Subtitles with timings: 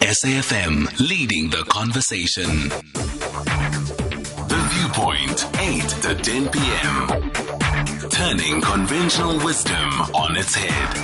[0.00, 2.68] SAFM leading the conversation.
[4.48, 8.10] The Viewpoint, 8 to 10 p.m.
[8.10, 10.96] Turning conventional wisdom on its head.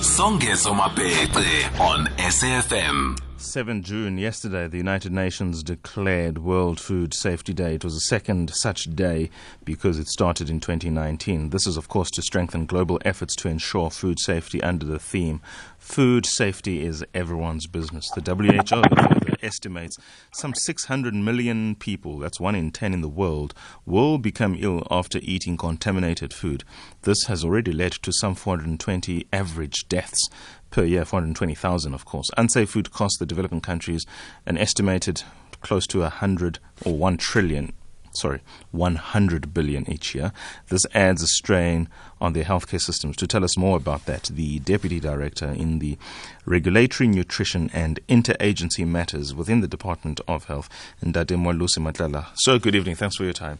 [0.00, 3.27] Songezo Mapete on SAFM.
[3.40, 7.76] 7 June, yesterday, the United Nations declared World Food Safety Day.
[7.76, 9.30] It was the second such day
[9.64, 11.50] because it started in 2019.
[11.50, 15.40] This is, of course, to strengthen global efforts to ensure food safety under the theme
[15.88, 18.10] Food Safety is Everyone's Business.
[18.10, 19.96] The WHO estimates
[20.30, 23.54] some 600 million people, that's one in 10 in the world,
[23.86, 26.62] will become ill after eating contaminated food.
[27.02, 30.28] This has already led to some 420 average deaths
[30.70, 32.30] per year, 420,000 of course.
[32.36, 34.04] Unsafe food costs the developing countries
[34.44, 35.22] an estimated
[35.62, 37.72] close to 100 or 1 trillion
[38.12, 38.40] sorry,
[38.72, 40.32] 100 billion each year.
[40.68, 41.88] This adds a strain
[42.20, 43.16] on their healthcare systems.
[43.16, 45.98] To tell us more about that, the Deputy Director in the
[46.44, 50.68] Regulatory Nutrition and Interagency Matters within the Department of Health,
[51.02, 52.26] Ndade Lucy Matlala.
[52.34, 52.96] Sir, good evening.
[52.96, 53.58] Thanks for your time.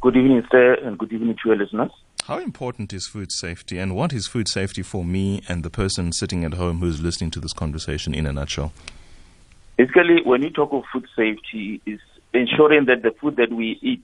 [0.00, 1.90] Good evening, sir, and good evening to your listeners.
[2.24, 6.12] How important is food safety, and what is food safety for me and the person
[6.12, 8.72] sitting at home who's listening to this conversation in a nutshell?
[9.76, 12.00] Basically, when you talk of food safety, is
[12.34, 14.02] ensuring that the food that we eat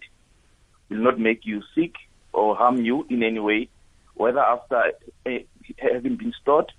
[0.89, 1.95] will not make you sick
[2.33, 3.69] or harm you in any way,
[4.15, 4.93] whether after
[5.27, 5.31] uh,
[5.79, 6.73] having been stored,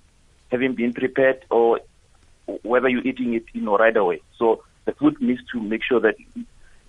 [0.49, 1.79] having been prepared, or
[2.63, 4.21] whether you're eating it, you know, right away.
[4.37, 6.15] So the food needs to make sure that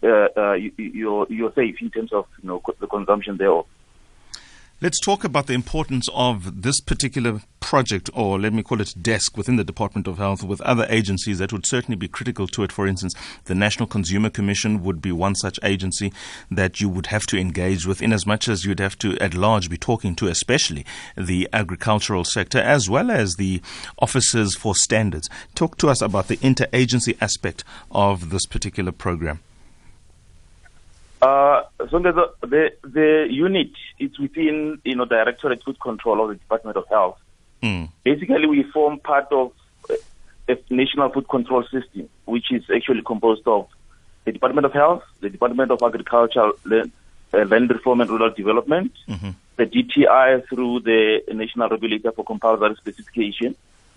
[0.03, 3.67] uh, uh, you, you're you're safe in terms of you know the consumption thereof.
[4.83, 9.37] Let's talk about the importance of this particular project, or let me call it desk,
[9.37, 12.73] within the Department of Health with other agencies that would certainly be critical to it.
[12.73, 16.13] For instance, the National Consumer Commission would be one such agency
[16.51, 19.35] that you would have to engage with, in as much as you'd have to at
[19.35, 20.85] large be talking to, especially
[21.17, 23.63] the agricultural sector, as well as the
[24.01, 25.31] officers for standards.
[25.55, 29.39] Talk to us about the interagency aspect of this particular program.
[31.23, 36.35] Uh, so the, the the unit is within you know Directorate Food Control of the
[36.37, 37.19] Department of Health.
[37.63, 37.89] Mm.
[38.05, 39.53] Basically, we form part of
[40.49, 43.69] a national food control system, which is actually composed of
[44.25, 46.93] the Department of Health, the Department of Agriculture, Land,
[47.33, 49.31] uh, Land Reform and Rural Development, mm-hmm.
[49.57, 53.55] the DTI through the National Regulator for Compulsory Specification,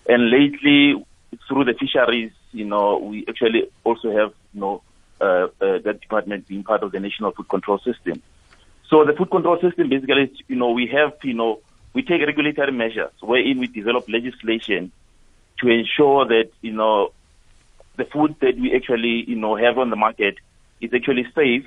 [0.08, 1.04] and lately
[1.48, 2.32] through the fisheries.
[2.52, 4.82] You know, we actually also have you know
[5.20, 8.22] uh, uh, that department being part of the national food control system.
[8.88, 11.60] So the food control system basically, is, you know, we have, you know,
[11.92, 14.92] we take regulatory measures wherein we develop legislation
[15.58, 17.12] to ensure that, you know,
[17.96, 20.36] the food that we actually, you know, have on the market
[20.80, 21.66] is actually safe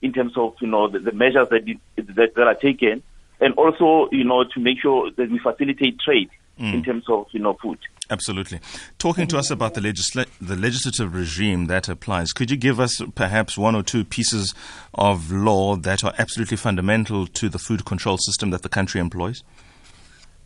[0.00, 1.64] in terms of, you know, the, the measures that,
[1.96, 3.02] that, that are taken
[3.40, 6.30] and also, you know, to make sure that we facilitate trade
[6.60, 6.74] mm.
[6.74, 7.78] in terms of, you know, food.
[8.08, 8.60] Absolutely.
[8.98, 13.02] Talking to us about the, legisla- the legislative regime that applies, could you give us
[13.14, 14.54] perhaps one or two pieces
[14.94, 19.42] of law that are absolutely fundamental to the food control system that the country employs?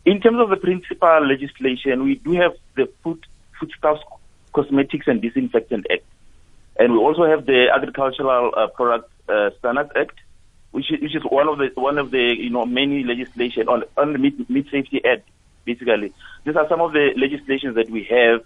[0.06, 3.26] In terms of the principal legislation, we do have the Food
[3.58, 4.00] Foodstuffs,
[4.54, 6.04] Cosmetics and Disinfectant Act,
[6.78, 10.18] and we also have the Agricultural uh, Product uh, Standards Act,
[10.70, 13.84] which is, which is one of the one of the you know many legislation on
[13.98, 15.28] on the Meat, Meat Safety Act
[15.64, 16.12] basically.
[16.44, 18.42] These are some of the legislations that we have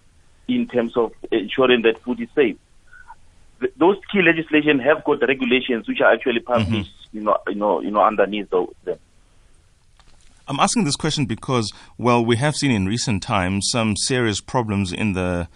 [0.48, 2.56] in terms of ensuring that food is safe.
[3.76, 7.19] those key legislation have got the regulations which are actually published, mm-hmm.
[7.19, 8.98] you know, you know, you know, underneath them.
[10.47, 14.92] I'm asking this question because, well, we have seen in recent times some serious problems
[14.92, 15.48] in the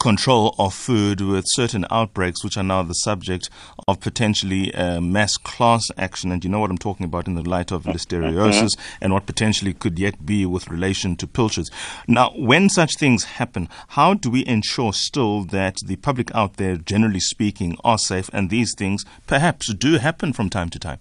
[0.00, 3.50] control of food with certain outbreaks, which are now the subject
[3.86, 6.32] of potentially uh, mass class action.
[6.32, 9.72] And you know what I'm talking about in the light of listeriosis and what potentially
[9.72, 11.70] could yet be with relation to pilchards.
[12.08, 16.76] Now, when such things happen, how do we ensure still that the public out there,
[16.76, 20.98] generally speaking, are safe and these things perhaps do happen from time to time?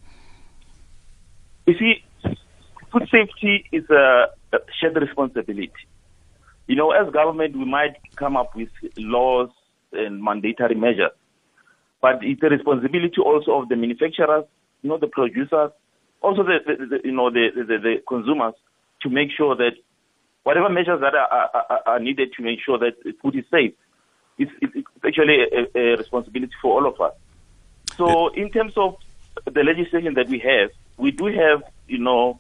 [1.66, 2.04] You see,
[2.92, 4.28] food safety is a
[4.80, 5.72] shared responsibility.
[6.68, 9.50] You know, as government, we might come up with laws
[9.94, 11.12] and mandatory measures,
[12.02, 14.46] but it's a responsibility also of the manufacturers,
[14.82, 15.72] you know, the producers,
[16.22, 18.56] also the, the, the you know the, the, the consumers
[19.02, 19.74] to make sure that
[20.44, 23.74] whatever measures that are, are, are needed to make sure that food is safe,
[24.38, 27.14] it's, it's actually a, a, responsibility for all of us.
[27.96, 28.98] So, in terms of
[29.46, 32.40] the legislation that we have, we do have, you know,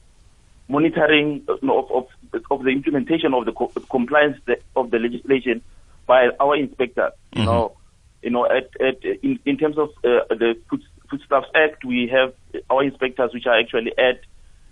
[0.68, 2.08] monitoring of, of,
[2.52, 4.38] of the implementation of the co- compliance
[4.76, 5.62] of the legislation
[6.08, 7.12] by our inspectors.
[7.34, 7.46] You mm-hmm.
[7.46, 7.78] know,
[8.22, 12.34] you know, at, at in, in terms of uh, the Food, Foodstuffs Act, we have
[12.70, 14.22] our inspectors which are actually at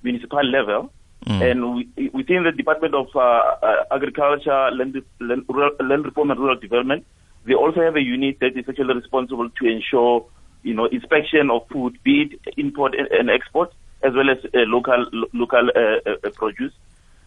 [0.02, 0.92] municipal level.
[1.26, 1.52] Mm.
[1.52, 5.46] And we, within the Department of uh, uh, Agriculture, Land, Land,
[5.80, 7.06] Land Reform and Rural Development,
[7.46, 10.26] they also have a unit that is actually responsible to ensure,
[10.64, 13.72] you know, inspection of food, be it import and export,
[14.04, 16.74] as well as uh, local local uh, uh, produce.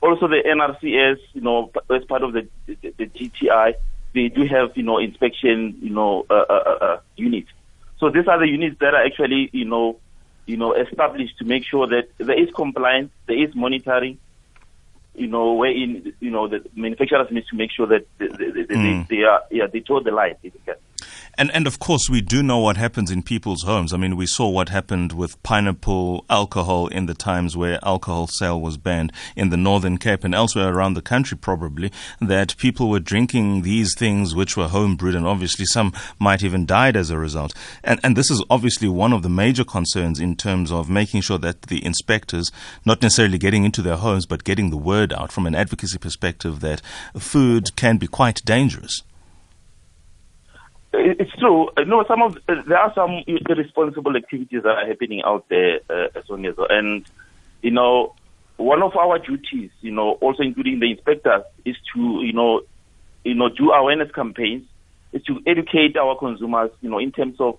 [0.03, 3.75] Also, the NRCS, you know, as part of the, the, the DTI,
[4.15, 7.51] they do have, you know, inspection, you know, uh, units.
[7.99, 9.99] So these are the units that are actually, you know,
[10.45, 14.19] you know, established to make sure that there is compliance, there is monitoring,
[15.15, 18.75] you know, wherein, you know, the manufacturers need to make sure that they, they, they,
[18.75, 19.09] mm.
[19.09, 20.37] they, they are, yeah, they toe the line.
[21.39, 23.93] And and of course we do know what happens in people's homes.
[23.93, 28.59] I mean, we saw what happened with pineapple alcohol in the times where alcohol sale
[28.59, 31.93] was banned in the Northern Cape and elsewhere around the country probably
[32.23, 36.97] that people were drinking these things which were homebrewed and obviously some might even died
[36.97, 37.53] as a result.
[37.85, 41.39] And and this is obviously one of the major concerns in terms of making sure
[41.39, 42.51] that the inspectors
[42.87, 46.61] not necessarily getting into their homes but getting the word out from an advocacy perspective
[46.61, 46.81] that
[47.19, 49.03] food can be quite dangerous.
[50.99, 51.69] It's true.
[51.77, 55.81] Uh, no, some of uh, there are some irresponsible activities that are happening out there,
[55.91, 56.09] uh,
[56.71, 57.09] and
[57.63, 58.15] you know,
[58.57, 62.63] one of our duties, you know, also including the inspectors, is to you know,
[63.25, 64.65] you know, do awareness campaigns,
[65.13, 67.59] is to educate our consumers, you know, in terms of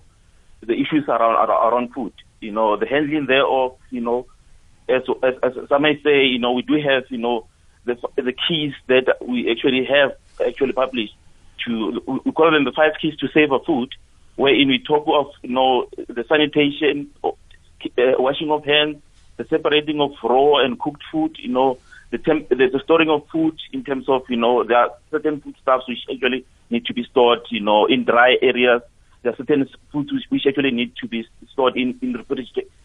[0.60, 4.26] the issues around around food, you know, the handling thereof, you know,
[4.88, 7.46] as, as, as some may say, you know, we do have, you know,
[7.84, 10.12] the the keys that we actually have
[10.46, 11.14] actually published
[11.66, 13.94] to we call them the five keys to safer food,
[14.36, 17.30] wherein we talk of you know the sanitation, uh,
[18.18, 18.96] washing of hands,
[19.36, 21.78] the separating of raw and cooked food, you know,
[22.10, 25.40] the, temp- the, the storing of food in terms of you know there are certain
[25.40, 28.82] foodstuffs which actually need to be stored, you know, in dry areas.
[29.22, 32.16] There are certain foods which, which actually need to be stored in in,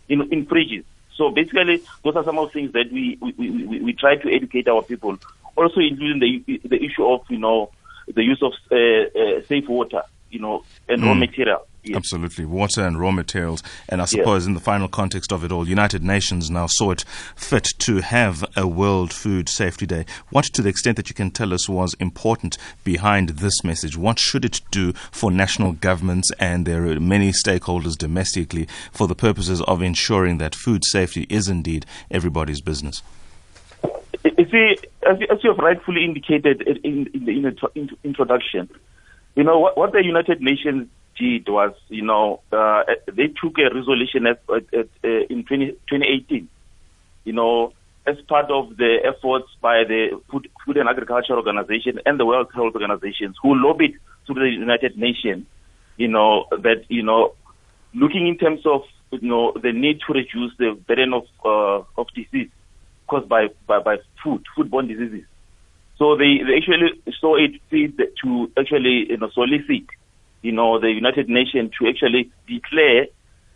[0.09, 0.83] in in fridges.
[1.15, 4.33] So basically, those are some of the things that we, we, we, we try to
[4.33, 5.17] educate our people.
[5.55, 7.71] Also, including the the issue of you know
[8.07, 11.05] the use of uh, uh, safe water, you know, and mm.
[11.05, 11.65] raw material.
[11.83, 11.97] Yes.
[11.97, 12.45] Absolutely.
[12.45, 13.61] Water and raw materials.
[13.89, 14.47] And I suppose yes.
[14.47, 17.03] in the final context of it all, United Nations now saw it
[17.35, 20.05] fit to have a World Food Safety Day.
[20.29, 23.97] What, to the extent that you can tell us, was important behind this message?
[23.97, 29.61] What should it do for national governments and their many stakeholders domestically for the purposes
[29.63, 33.03] of ensuring that food safety is indeed everybody's business?
[34.23, 34.77] You see,
[35.09, 38.69] as, as you have rightfully indicated in, in the in introduction,
[39.35, 43.73] you know, what, what, the United Nations did was, you know, uh, they took a
[43.73, 46.47] resolution at, at, at, uh, in 20, 2018,
[47.23, 47.73] you know,
[48.05, 52.49] as part of the efforts by the Food, Food and Agriculture Organization and the World
[52.53, 53.93] Health Organizations who lobbied
[54.27, 55.45] to the United Nations,
[55.97, 57.33] you know, that, you know,
[57.93, 62.07] looking in terms of, you know, the need to reduce the burden of, uh, of
[62.13, 62.49] disease
[63.07, 65.25] caused by, by, by food, foodborne diseases.
[65.97, 69.85] So they, they actually saw it fit to actually you know, solicit,
[70.41, 73.07] you know, the United Nations to actually declare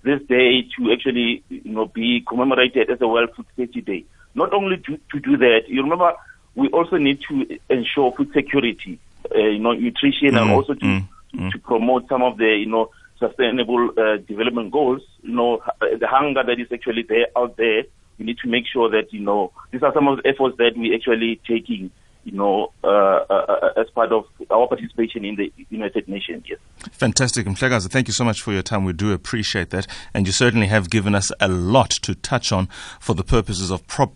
[0.03, 4.05] this day to actually, you know, be commemorated as a World Food Safety Day.
[4.35, 6.13] Not only to, to do that, you remember,
[6.55, 8.99] we also need to ensure food security,
[9.35, 11.51] uh, you know, nutrition, mm, and also to, mm, to, mm.
[11.51, 15.01] to promote some of the, you know, sustainable uh, development goals.
[15.23, 17.83] You know, the hunger that is actually there out there
[18.17, 20.71] we need to make sure that, you know, these are some of the efforts that
[20.75, 21.91] we're actually taking,
[22.23, 26.43] you know, uh, uh, uh as part of our participation in the United Nations.
[26.49, 26.59] Yes.
[26.91, 27.45] Fantastic.
[27.45, 28.83] Mhlekazi, thank you so much for your time.
[28.83, 29.87] We do appreciate that.
[30.13, 32.67] And you certainly have given us a lot to touch on
[32.99, 34.13] for the purposes of prop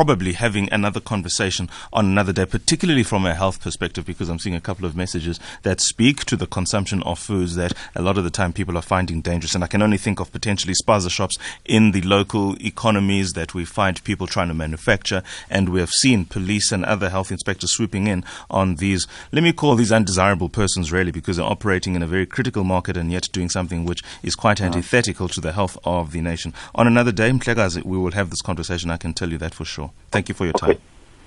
[0.00, 4.54] probably having another conversation on another day, particularly from a health perspective, because I'm seeing
[4.54, 8.24] a couple of messages that speak to the consumption of foods that a lot of
[8.24, 9.54] the time people are finding dangerous.
[9.54, 13.66] And I can only think of potentially spaza shops in the local economies that we
[13.66, 15.22] find people trying to manufacture.
[15.50, 19.52] And we have seen police and other health inspectors swooping in on these, let me
[19.52, 23.28] call these undesirable persons really, because they're operating in a very critical market and yet
[23.32, 26.54] doing something which is quite antithetical to the health of the nation.
[26.74, 28.90] On another day, Mhlekazi, we will have this conversation.
[28.90, 30.78] I can tell you that for sure Thank you for your time.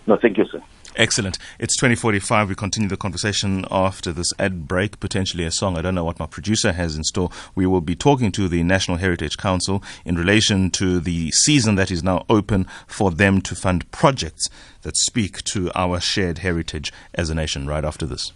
[0.06, 0.62] No, thank you, sir.
[0.96, 1.40] Excellent.
[1.58, 2.50] It's 2045.
[2.50, 5.76] We continue the conversation after this ad break, potentially a song.
[5.76, 7.32] I don't know what my producer has in store.
[7.56, 11.90] We will be talking to the National Heritage Council in relation to the season that
[11.90, 14.48] is now open for them to fund projects
[14.84, 18.32] that speak to our shared heritage as a nation right after this.